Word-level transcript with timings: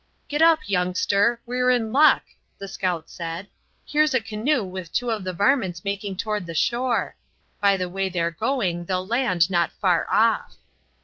"Get 0.27 0.41
up, 0.41 0.67
youngster! 0.67 1.39
We're 1.45 1.69
in 1.69 1.93
luck," 1.93 2.23
the 2.57 2.67
scout 2.67 3.07
said. 3.07 3.45
"Here's 3.85 4.15
a 4.15 4.19
canoe 4.19 4.63
with 4.63 4.91
two 4.91 5.11
of 5.11 5.23
the 5.23 5.31
varmints 5.31 5.83
making 5.85 6.17
toward 6.17 6.47
the 6.47 6.55
shore. 6.55 7.15
By 7.61 7.77
the 7.77 7.87
way 7.87 8.09
they're 8.09 8.31
going 8.31 8.85
they'll 8.85 9.05
land 9.05 9.51
not 9.51 9.71
far 9.73 10.07
off." 10.11 10.55